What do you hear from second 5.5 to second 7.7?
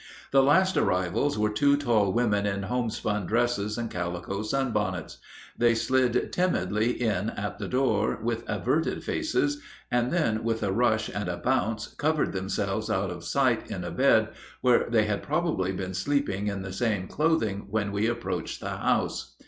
They slid timidly in at the